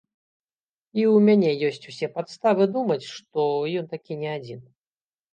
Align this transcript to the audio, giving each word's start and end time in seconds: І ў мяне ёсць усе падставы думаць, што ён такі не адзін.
І 0.97 1.01
ў 1.13 1.17
мяне 1.25 1.51
ёсць 1.67 1.85
усе 1.91 2.07
падставы 2.15 2.67
думаць, 2.77 3.05
што 3.17 3.43
ён 3.83 3.91
такі 3.93 4.17
не 4.23 4.31
адзін. 4.39 4.59